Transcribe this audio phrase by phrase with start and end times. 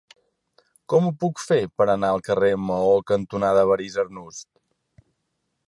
[0.93, 4.41] Com ho puc fer per anar al carrer Maó cantonada Evarist Arnús?